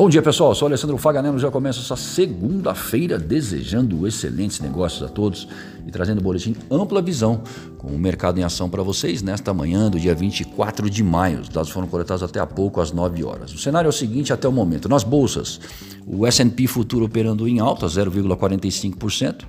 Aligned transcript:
Bom 0.00 0.08
dia, 0.08 0.22
pessoal. 0.22 0.54
Sou 0.54 0.64
Alessandro 0.64 0.96
Faganello. 0.96 1.38
Já 1.38 1.50
começo 1.50 1.78
essa 1.78 1.94
segunda-feira 1.94 3.18
desejando 3.18 4.08
excelentes 4.08 4.58
negócios 4.58 5.02
a 5.02 5.12
todos 5.12 5.46
e 5.86 5.90
trazendo 5.90 6.20
um 6.20 6.22
boletim 6.22 6.56
ampla 6.70 7.02
visão 7.02 7.42
com 7.76 7.88
o 7.88 7.98
mercado 7.98 8.40
em 8.40 8.42
ação 8.42 8.70
para 8.70 8.82
vocês 8.82 9.20
nesta 9.20 9.52
manhã 9.52 9.90
do 9.90 10.00
dia 10.00 10.14
24 10.14 10.88
de 10.88 11.04
maio. 11.04 11.40
Os 11.40 11.50
dados 11.50 11.68
foram 11.68 11.86
coletados 11.86 12.22
até 12.22 12.40
há 12.40 12.46
pouco, 12.46 12.80
às 12.80 12.92
9 12.92 13.22
horas. 13.24 13.52
O 13.52 13.58
cenário 13.58 13.88
é 13.88 13.90
o 13.90 13.92
seguinte 13.92 14.32
até 14.32 14.48
o 14.48 14.52
momento. 14.52 14.88
Nas 14.88 15.04
bolsas, 15.04 15.60
o 16.06 16.26
S&P 16.26 16.66
futuro 16.66 17.04
operando 17.04 17.46
em 17.46 17.60
alta, 17.60 17.86
0,45%. 17.86 19.44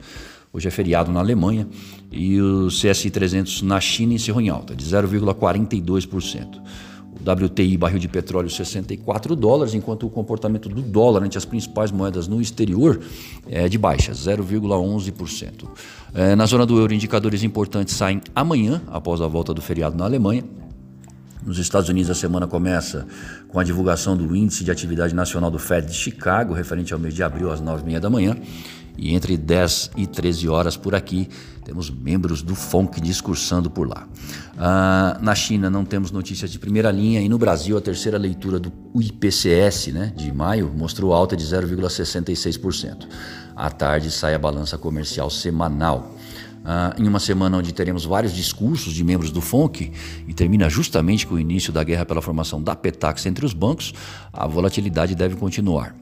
Hoje 0.51 0.67
é 0.67 0.71
feriado 0.71 1.13
na 1.13 1.21
Alemanha 1.21 1.65
e 2.11 2.41
o 2.41 2.67
CSI 2.67 3.09
300 3.09 3.61
na 3.61 3.79
China 3.79 4.15
encerrou 4.15 4.41
em 4.41 4.49
alta, 4.49 4.75
de 4.75 4.83
0,42%. 4.83 6.59
WTI 7.21 7.77
barril 7.77 7.99
de 7.99 8.07
petróleo 8.07 8.49
64 8.49 9.35
dólares, 9.35 9.73
enquanto 9.73 10.05
o 10.05 10.09
comportamento 10.09 10.67
do 10.67 10.81
dólar 10.81 11.23
ante 11.23 11.37
as 11.37 11.45
principais 11.45 11.91
moedas 11.91 12.27
no 12.27 12.41
exterior 12.41 12.99
é 13.47 13.69
de 13.69 13.77
baixa, 13.77 14.11
0,11%. 14.11 15.67
É, 16.13 16.35
na 16.35 16.45
zona 16.45 16.65
do 16.65 16.77
euro, 16.77 16.93
indicadores 16.93 17.43
importantes 17.43 17.95
saem 17.95 18.21
amanhã, 18.35 18.81
após 18.87 19.21
a 19.21 19.27
volta 19.27 19.53
do 19.53 19.61
feriado 19.61 19.95
na 19.95 20.05
Alemanha. 20.05 20.43
Nos 21.43 21.57
Estados 21.57 21.89
Unidos, 21.89 22.11
a 22.11 22.15
semana 22.15 22.45
começa 22.45 23.07
com 23.47 23.59
a 23.59 23.63
divulgação 23.63 24.15
do 24.15 24.35
Índice 24.35 24.63
de 24.63 24.69
Atividade 24.69 25.15
Nacional 25.15 25.49
do 25.49 25.57
Fed 25.57 25.87
de 25.87 25.93
Chicago, 25.93 26.53
referente 26.53 26.93
ao 26.93 26.99
mês 26.99 27.15
de 27.15 27.23
abril, 27.23 27.51
às 27.51 27.59
9h30 27.59 27.99
da 27.99 28.09
manhã. 28.11 28.37
E 28.97 29.15
entre 29.15 29.37
10 29.37 29.91
e 29.97 30.05
13 30.05 30.49
horas 30.49 30.77
por 30.77 30.93
aqui, 30.93 31.27
temos 31.63 31.89
membros 31.89 32.41
do 32.41 32.55
FONC 32.55 32.99
discursando 32.99 33.69
por 33.69 33.87
lá. 33.87 34.07
Ah, 34.57 35.17
na 35.21 35.33
China 35.35 35.69
não 35.69 35.85
temos 35.85 36.11
notícias 36.11 36.51
de 36.51 36.59
primeira 36.59 36.91
linha 36.91 37.21
e 37.21 37.29
no 37.29 37.37
Brasil 37.37 37.77
a 37.77 37.81
terceira 37.81 38.17
leitura 38.17 38.59
do 38.59 38.71
IPCS 38.95 39.87
né, 39.87 40.13
de 40.15 40.31
maio 40.31 40.71
mostrou 40.75 41.13
alta 41.13 41.35
de 41.35 41.43
0,66%. 41.45 43.07
À 43.55 43.69
tarde 43.69 44.09
sai 44.11 44.33
a 44.33 44.39
balança 44.39 44.77
comercial 44.77 45.29
semanal. 45.29 46.15
Ah, 46.63 46.95
em 46.97 47.07
uma 47.07 47.19
semana 47.19 47.57
onde 47.57 47.73
teremos 47.73 48.05
vários 48.05 48.33
discursos 48.33 48.93
de 48.93 49.03
membros 49.03 49.31
do 49.31 49.41
FONC 49.41 49.91
e 50.27 50.33
termina 50.33 50.69
justamente 50.69 51.25
com 51.25 51.35
o 51.35 51.39
início 51.39 51.73
da 51.73 51.83
guerra 51.83 52.05
pela 52.05 52.21
formação 52.21 52.61
da 52.61 52.75
Petax 52.75 53.25
entre 53.25 53.45
os 53.45 53.53
bancos, 53.53 53.93
a 54.31 54.45
volatilidade 54.47 55.15
deve 55.15 55.35
continuar. 55.35 55.95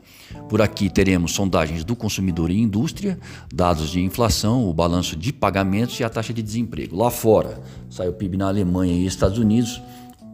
Por 0.49 0.61
aqui 0.61 0.89
teremos 0.89 1.33
sondagens 1.33 1.83
do 1.83 1.95
consumidor 1.95 2.51
e 2.51 2.59
indústria, 2.59 3.17
dados 3.53 3.89
de 3.89 4.01
inflação, 4.01 4.67
o 4.67 4.73
balanço 4.73 5.15
de 5.15 5.31
pagamentos 5.31 5.99
e 5.99 6.03
a 6.03 6.09
taxa 6.09 6.33
de 6.33 6.41
desemprego. 6.41 6.95
Lá 6.95 7.09
fora, 7.09 7.61
sai 7.89 8.09
o 8.09 8.13
PIB 8.13 8.37
na 8.37 8.47
Alemanha 8.47 8.93
e 8.93 9.05
Estados 9.05 9.39
Unidos, 9.39 9.81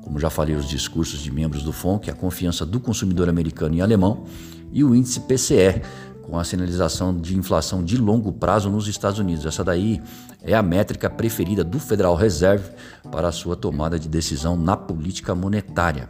como 0.02 0.20
já 0.20 0.30
falei, 0.30 0.56
os 0.56 0.68
discursos 0.68 1.22
de 1.22 1.32
membros 1.32 1.64
do 1.64 1.72
FONC, 1.72 2.10
a 2.10 2.14
confiança 2.14 2.66
do 2.66 2.80
consumidor 2.80 3.30
americano 3.30 3.76
e 3.76 3.82
alemão 3.82 4.26
e 4.72 4.84
o 4.84 4.94
índice 4.94 5.22
PCE, 5.22 5.82
com 6.26 6.40
a 6.40 6.44
sinalização 6.44 7.16
de 7.16 7.38
inflação 7.38 7.84
de 7.84 7.98
longo 7.98 8.32
prazo 8.32 8.70
nos 8.70 8.88
Estados 8.88 9.20
Unidos. 9.20 9.46
Essa 9.46 9.64
daí 9.64 10.02
é 10.42 10.54
a 10.54 10.64
métrica 10.64 11.10
preferida 11.10 11.64
do 11.64 11.80
Federal 11.80 12.16
Reserve 12.16 12.70
para 13.12 13.28
a 13.28 13.32
sua 13.32 13.56
tomada 13.56 14.00
de 14.00 14.10
decisão 14.10 14.58
na 14.58 14.76
política 14.76 15.36
monetária. 15.36 16.10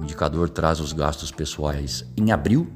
O 0.00 0.04
indicador 0.04 0.48
traz 0.48 0.80
os 0.80 0.94
gastos 0.94 1.30
pessoais 1.30 2.06
em 2.16 2.32
abril, 2.32 2.66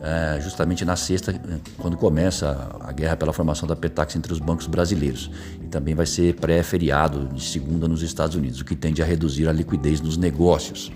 é, 0.00 0.40
justamente 0.40 0.84
na 0.84 0.96
sexta, 0.96 1.40
quando 1.78 1.96
começa 1.96 2.76
a 2.80 2.90
guerra 2.90 3.16
pela 3.16 3.32
formação 3.32 3.68
da 3.68 3.76
Petax 3.76 4.16
entre 4.16 4.32
os 4.32 4.40
bancos 4.40 4.66
brasileiros. 4.66 5.30
E 5.62 5.68
também 5.68 5.94
vai 5.94 6.06
ser 6.06 6.34
pré-feriado 6.34 7.28
de 7.32 7.42
segunda 7.42 7.86
nos 7.86 8.02
Estados 8.02 8.34
Unidos, 8.34 8.60
o 8.60 8.64
que 8.64 8.74
tende 8.74 9.00
a 9.00 9.04
reduzir 9.04 9.48
a 9.48 9.52
liquidez 9.52 10.00
nos 10.00 10.16
negócios. 10.16 10.90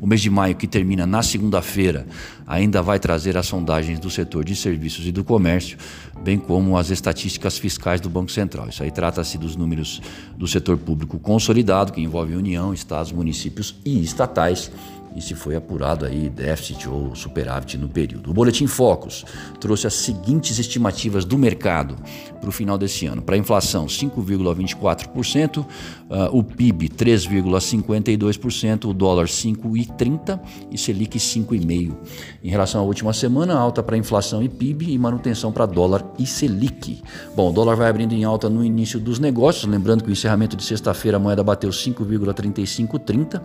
O 0.00 0.06
mês 0.08 0.20
de 0.20 0.28
maio, 0.28 0.56
que 0.56 0.66
termina 0.66 1.06
na 1.06 1.22
segunda-feira, 1.22 2.04
ainda 2.44 2.82
vai 2.82 2.98
trazer 2.98 3.36
as 3.36 3.46
sondagens 3.46 4.00
do 4.00 4.10
setor 4.10 4.44
de 4.44 4.56
serviços 4.56 5.06
e 5.06 5.12
do 5.12 5.22
comércio, 5.22 5.78
bem 6.22 6.36
como 6.36 6.76
as 6.76 6.90
estatísticas 6.90 7.58
fiscais 7.58 8.00
do 8.00 8.10
Banco 8.10 8.32
Central. 8.32 8.68
Isso 8.68 8.82
aí 8.82 8.90
trata-se 8.90 9.38
dos 9.38 9.54
números 9.54 10.02
do 10.36 10.48
setor 10.48 10.76
público 10.78 11.16
consolidado, 11.18 11.92
que 11.92 12.00
envolve 12.00 12.34
União, 12.34 12.74
estados, 12.74 13.12
municípios 13.12 13.76
e 13.84 14.02
estatais 14.02 14.70
e 15.14 15.22
se 15.22 15.34
foi 15.34 15.56
apurado 15.56 16.04
aí 16.04 16.28
déficit 16.28 16.88
ou 16.88 17.14
superávit 17.14 17.76
no 17.76 17.88
período. 17.88 18.30
O 18.30 18.34
Boletim 18.34 18.66
Focus 18.66 19.24
trouxe 19.60 19.86
as 19.86 19.94
seguintes 19.94 20.58
estimativas 20.58 21.24
do 21.24 21.38
mercado 21.38 21.96
para 22.40 22.48
o 22.48 22.52
final 22.52 22.78
desse 22.78 23.06
ano. 23.06 23.22
Para 23.22 23.34
a 23.34 23.38
inflação, 23.38 23.86
5,24%, 23.86 25.58
uh, 25.58 25.66
ah, 26.10 26.30
o 26.32 26.42
PIB 26.42 26.88
3,52%, 26.88 28.86
o 28.86 28.94
dólar 28.94 29.26
5,30% 29.26 30.40
e 30.70 30.78
Selic 30.78 31.18
5,5%. 31.18 31.94
Em 32.42 32.50
relação 32.50 32.80
à 32.80 32.84
última 32.84 33.12
semana, 33.12 33.54
alta 33.54 33.82
para 33.82 33.96
inflação 33.96 34.42
e 34.42 34.48
PIB 34.48 34.92
e 34.92 34.98
manutenção 34.98 35.52
para 35.52 35.66
dólar 35.66 36.04
e 36.18 36.26
Selic. 36.26 37.02
Bom, 37.34 37.50
o 37.50 37.52
dólar 37.52 37.76
vai 37.76 37.88
abrindo 37.88 38.12
em 38.12 38.24
alta 38.24 38.48
no 38.48 38.64
início 38.64 39.00
dos 39.00 39.18
negócios, 39.18 39.64
lembrando 39.70 40.04
que 40.04 40.10
o 40.10 40.12
encerramento 40.12 40.56
de 40.56 40.64
sexta-feira 40.64 41.16
a 41.16 41.20
moeda 41.20 41.42
bateu 41.42 41.70
5,3530 41.70 43.42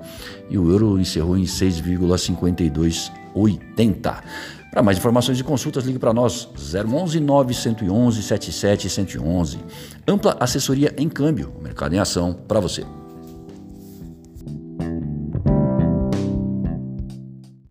e 0.49 0.57
o 0.57 0.71
euro 0.71 0.99
encerrou 0.99 1.37
em 1.37 1.45
6,5280. 1.59 4.23
Para 4.71 4.81
mais 4.81 4.97
informações 4.97 5.39
e 5.39 5.43
consultas, 5.43 5.85
ligue 5.85 5.99
para 5.99 6.13
nós 6.13 6.49
011 6.55 7.19
911 7.19 8.23
77 8.23 8.89
111. 8.89 9.59
Ampla 10.07 10.35
assessoria 10.39 10.91
em 10.97 11.07
câmbio, 11.07 11.53
mercado 11.61 11.93
em 11.93 11.99
ação 11.99 12.33
para 12.33 12.59
você. 12.59 12.83